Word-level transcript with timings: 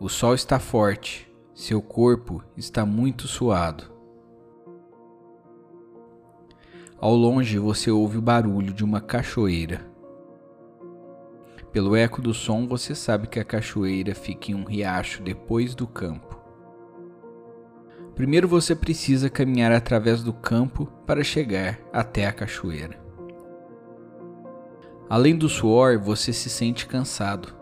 O 0.00 0.08
sol 0.08 0.34
está 0.34 0.58
forte, 0.58 1.32
seu 1.54 1.80
corpo 1.80 2.42
está 2.56 2.84
muito 2.84 3.28
suado. 3.28 3.92
Ao 6.98 7.14
longe 7.14 7.60
você 7.60 7.92
ouve 7.92 8.18
o 8.18 8.22
barulho 8.22 8.74
de 8.74 8.82
uma 8.82 9.00
cachoeira. 9.00 9.87
Pelo 11.72 11.94
eco 11.94 12.22
do 12.22 12.32
som, 12.32 12.66
você 12.66 12.94
sabe 12.94 13.26
que 13.26 13.38
a 13.38 13.44
cachoeira 13.44 14.14
fica 14.14 14.50
em 14.50 14.54
um 14.54 14.64
riacho 14.64 15.22
depois 15.22 15.74
do 15.74 15.86
campo. 15.86 16.38
Primeiro 18.14 18.48
você 18.48 18.74
precisa 18.74 19.30
caminhar 19.30 19.70
através 19.70 20.22
do 20.22 20.32
campo 20.32 20.86
para 21.06 21.22
chegar 21.22 21.78
até 21.92 22.26
a 22.26 22.32
cachoeira. 22.32 22.98
Além 25.08 25.36
do 25.36 25.48
suor, 25.48 25.98
você 25.98 26.32
se 26.32 26.50
sente 26.50 26.86
cansado. 26.86 27.54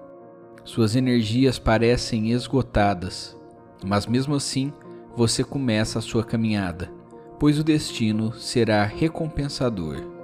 Suas 0.64 0.96
energias 0.96 1.58
parecem 1.58 2.32
esgotadas, 2.32 3.36
mas 3.84 4.06
mesmo 4.06 4.34
assim 4.34 4.72
você 5.14 5.44
começa 5.44 5.98
a 5.98 6.02
sua 6.02 6.24
caminhada, 6.24 6.90
pois 7.38 7.58
o 7.58 7.64
destino 7.64 8.32
será 8.32 8.84
recompensador. 8.84 10.15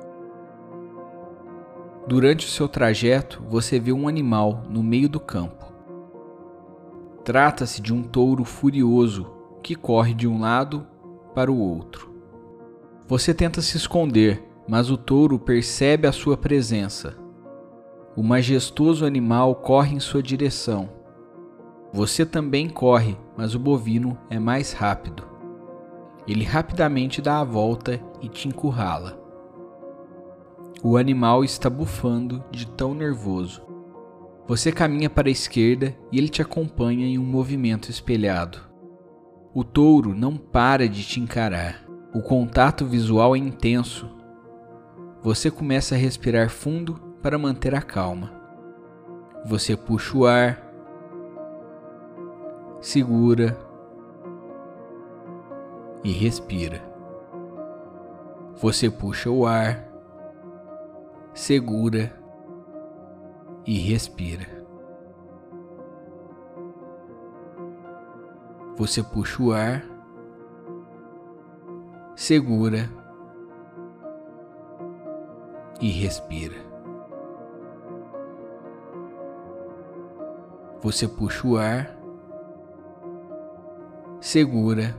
Durante 2.06 2.46
o 2.46 2.50
seu 2.50 2.68
trajeto, 2.68 3.40
você 3.48 3.78
vê 3.78 3.92
um 3.92 4.08
animal 4.08 4.64
no 4.68 4.82
meio 4.82 5.08
do 5.08 5.20
campo. 5.20 5.72
Trata-se 7.24 7.80
de 7.80 7.94
um 7.94 8.02
touro 8.02 8.44
furioso 8.44 9.30
que 9.62 9.76
corre 9.76 10.12
de 10.12 10.26
um 10.26 10.40
lado 10.40 10.84
para 11.32 11.50
o 11.50 11.56
outro. 11.56 12.10
Você 13.06 13.32
tenta 13.32 13.62
se 13.62 13.76
esconder, 13.76 14.42
mas 14.68 14.90
o 14.90 14.96
touro 14.96 15.38
percebe 15.38 16.08
a 16.08 16.12
sua 16.12 16.36
presença. 16.36 17.16
O 18.16 18.22
majestoso 18.22 19.06
animal 19.06 19.54
corre 19.54 19.94
em 19.94 20.00
sua 20.00 20.22
direção. 20.22 20.90
Você 21.92 22.26
também 22.26 22.69
corre, 22.69 23.16
mas 23.36 23.54
o 23.54 23.60
bovino 23.60 24.19
é 24.28 24.40
mais 24.40 24.72
rápido. 24.72 25.22
Ele 26.26 26.44
rapidamente 26.44 27.22
dá 27.22 27.40
a 27.40 27.44
volta 27.44 28.00
e 28.20 28.28
te 28.28 28.48
encurrala. 28.48 29.22
O 30.84 30.97
animal 30.97 31.44
está 31.44 31.70
bufando 31.70 32.43
de 32.50 32.66
tão 32.66 32.93
nervoso. 32.93 33.62
Você 34.48 34.72
caminha 34.72 35.09
para 35.09 35.28
a 35.28 35.31
esquerda 35.31 35.97
e 36.10 36.19
ele 36.19 36.28
te 36.28 36.43
acompanha 36.43 37.06
em 37.06 37.16
um 37.19 37.25
movimento 37.25 37.88
espelhado. 37.88 38.59
O 39.54 39.62
touro 39.62 40.12
não 40.12 40.37
para 40.37 40.88
de 40.88 41.04
te 41.04 41.20
encarar. 41.20 41.84
O 42.12 42.20
contato 42.20 42.84
visual 42.84 43.37
é 43.37 43.38
intenso. 43.38 44.10
Você 45.22 45.53
começa 45.53 45.94
a 45.94 45.98
respirar 45.98 46.50
fundo 46.50 46.94
para 47.22 47.38
manter 47.38 47.76
a 47.76 47.81
calma. 47.81 48.32
Você 49.44 49.76
puxa 49.76 50.19
o 50.19 50.26
ar, 50.26 50.69
segura 52.81 53.56
e 56.03 56.10
respira. 56.10 56.82
Você 58.56 58.91
puxa 58.91 59.31
o 59.31 59.47
ar 59.47 59.91
segura 61.34 62.12
e 63.66 63.78
respira. 63.78 64.47
Você 68.76 69.03
puxa 69.03 69.43
o 69.43 69.53
ar, 69.53 69.84
segura 72.15 72.88
e 75.81 75.91
respira. 75.91 76.56
Você 80.81 81.06
puxa 81.06 81.47
o 81.47 81.56
ar, 81.56 81.97
segura 84.20 84.94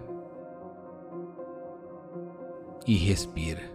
e 2.88 2.96
respira. 2.96 3.73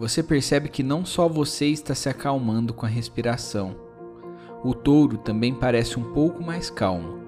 Você 0.00 0.22
percebe 0.22 0.70
que 0.70 0.82
não 0.82 1.04
só 1.04 1.28
você 1.28 1.66
está 1.66 1.94
se 1.94 2.08
acalmando 2.08 2.72
com 2.72 2.86
a 2.86 2.88
respiração, 2.88 3.76
o 4.64 4.72
touro 4.72 5.18
também 5.18 5.54
parece 5.54 6.00
um 6.00 6.14
pouco 6.14 6.42
mais 6.42 6.70
calmo, 6.70 7.18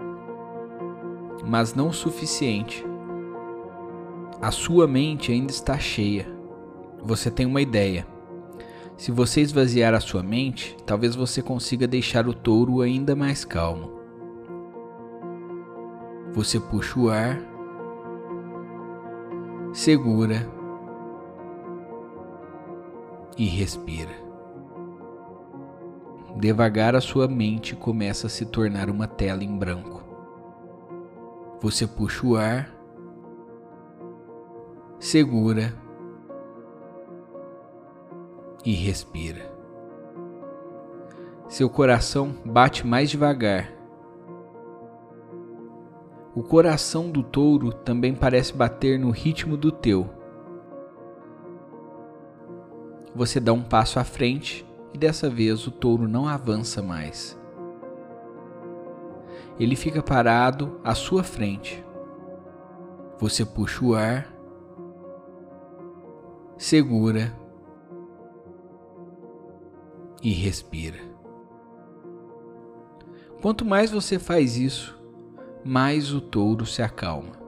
mas 1.47 1.75
não 1.75 1.89
o 1.89 1.93
suficiente. 1.93 2.83
A 4.41 4.51
sua 4.51 4.89
mente 4.89 5.31
ainda 5.31 5.53
está 5.53 5.79
cheia. 5.79 6.27
Você 7.03 7.31
tem 7.31 7.45
uma 7.45 7.61
ideia. 7.61 8.07
Se 8.97 9.13
você 9.13 9.43
esvaziar 9.43 9.93
a 9.93 10.01
sua 10.01 10.23
mente, 10.23 10.75
talvez 10.87 11.15
você 11.15 11.43
consiga 11.43 11.87
deixar 11.87 12.27
o 12.27 12.33
touro 12.33 12.81
ainda 12.81 13.15
mais 13.15 13.45
calmo. 13.45 14.01
Você 16.33 16.59
puxa 16.59 16.99
o 16.99 17.11
ar, 17.11 17.39
segura 19.75 20.62
e 23.37 23.47
respira. 23.47 24.11
Devagar 26.37 26.97
a 26.97 27.01
sua 27.01 27.29
mente 27.29 27.77
começa 27.77 28.27
a 28.27 28.31
se 28.31 28.47
tornar 28.47 28.91
uma 28.91 29.07
tela 29.07 29.45
em 29.45 29.57
branco. 29.57 30.03
Você 31.61 31.87
puxa 31.87 32.27
o 32.27 32.37
ar, 32.37 32.75
segura 34.99 35.75
e 38.65 38.73
respira. 38.73 39.53
Seu 41.49 41.69
coração 41.69 42.35
bate 42.45 42.87
mais 42.87 43.11
devagar. 43.11 43.71
O 46.35 46.43
coração 46.43 47.11
do 47.11 47.23
touro 47.23 47.73
também 47.73 48.15
parece 48.15 48.55
bater 48.55 48.99
no 48.99 49.11
ritmo 49.11 49.57
do 49.57 49.71
teu 49.71 50.22
você 53.15 53.39
dá 53.39 53.53
um 53.53 53.63
passo 53.63 53.99
à 53.99 54.05
frente 54.05 54.67
e 54.93 54.99
dessa 54.99 55.29
vez 55.29 55.67
o 55.67 55.71
touro 55.71 56.09
não 56.09 56.27
avança 56.27 56.83
mais. 56.83 57.39
Ele 59.59 59.77
fica 59.77 60.03
parado 60.03 60.81
à 60.83 60.95
sua 60.95 61.23
frente. 61.23 61.85
Você 63.19 63.45
puxa 63.45 63.85
o 63.85 63.95
ar, 63.95 64.33
segura 66.57 67.37
e 70.23 70.33
respira. 70.33 70.99
Quanto 73.41 73.65
mais 73.65 73.91
você 73.91 74.19
faz 74.19 74.57
isso, 74.57 74.99
mais 75.65 76.13
o 76.13 76.21
touro 76.21 76.65
se 76.65 76.81
acalma. 76.83 77.42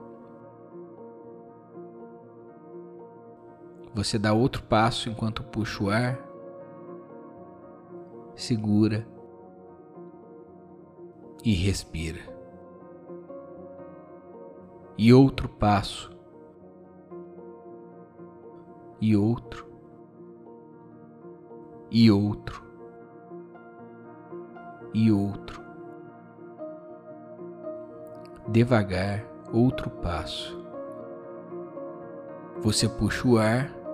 Você 3.95 4.19
dá 4.19 4.33
outro 4.33 4.61
passo 4.63 5.09
enquanto 5.09 5.41
puxa 5.41 5.81
o 5.81 5.89
ar, 5.89 6.19
segura 8.35 9.07
e 11.45 11.53
respira. 11.53 12.19
E 14.97 15.13
outro 15.13 15.47
passo, 15.47 16.11
e 18.99 19.15
outro, 19.15 19.65
e 21.89 22.11
outro, 22.11 22.61
e 24.93 25.09
outro. 25.09 25.63
Devagar, 28.49 29.25
outro 29.53 29.89
passo. 29.89 30.61
Você 32.61 32.89
puxa 32.89 33.27
o 33.27 33.37
ar, 33.37 33.84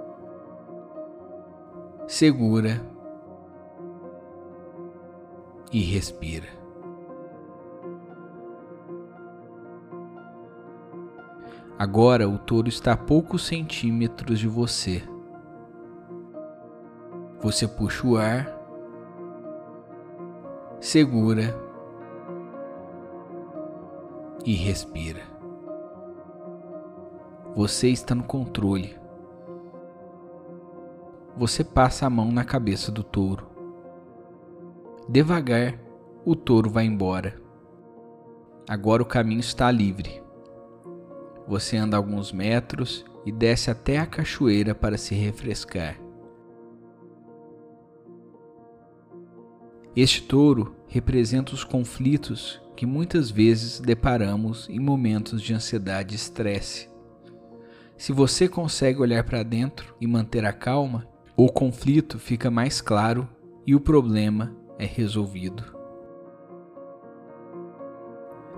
segura 2.07 2.81
e 5.71 5.81
respira. 5.81 6.47
Agora 11.81 12.29
o 12.29 12.37
touro 12.37 12.69
está 12.69 12.93
a 12.93 12.97
poucos 12.97 13.47
centímetros 13.47 14.37
de 14.37 14.47
você. 14.47 15.01
Você 17.39 17.67
puxa 17.67 18.05
o 18.05 18.17
ar, 18.17 18.47
segura 20.79 21.57
e 24.45 24.53
respira. 24.53 25.21
Você 27.55 27.89
está 27.89 28.13
no 28.13 28.23
controle. 28.23 29.00
Você 31.41 31.63
passa 31.63 32.05
a 32.05 32.09
mão 32.09 32.31
na 32.31 32.45
cabeça 32.45 32.91
do 32.91 33.01
touro. 33.01 33.47
Devagar, 35.09 35.75
o 36.23 36.35
touro 36.35 36.69
vai 36.69 36.85
embora. 36.85 37.41
Agora 38.69 39.01
o 39.01 39.07
caminho 39.07 39.39
está 39.39 39.71
livre. 39.71 40.21
Você 41.47 41.77
anda 41.77 41.97
alguns 41.97 42.31
metros 42.31 43.03
e 43.25 43.31
desce 43.31 43.71
até 43.71 43.97
a 43.97 44.05
cachoeira 44.05 44.75
para 44.75 44.99
se 44.99 45.15
refrescar. 45.15 45.99
Este 49.95 50.21
touro 50.21 50.75
representa 50.87 51.55
os 51.55 51.63
conflitos 51.63 52.61
que 52.75 52.85
muitas 52.85 53.31
vezes 53.31 53.79
deparamos 53.79 54.69
em 54.69 54.79
momentos 54.79 55.41
de 55.41 55.55
ansiedade 55.55 56.13
e 56.13 56.17
estresse. 56.17 56.87
Se 57.97 58.11
você 58.11 58.47
consegue 58.47 59.01
olhar 59.01 59.23
para 59.23 59.41
dentro 59.41 59.95
e 59.99 60.05
manter 60.05 60.45
a 60.45 60.53
calma, 60.53 61.09
o 61.35 61.49
conflito 61.49 62.19
fica 62.19 62.51
mais 62.51 62.81
claro 62.81 63.27
e 63.65 63.75
o 63.75 63.79
problema 63.79 64.55
é 64.77 64.85
resolvido. 64.85 65.63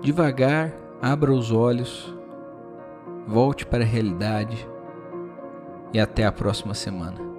Devagar, 0.00 0.72
abra 1.00 1.32
os 1.32 1.50
olhos 1.50 2.14
volte 3.26 3.64
para 3.64 3.84
a 3.84 3.86
realidade 3.86 4.68
e 5.92 6.00
até 6.00 6.24
a 6.24 6.32
próxima 6.32 6.74
semana. 6.74 7.33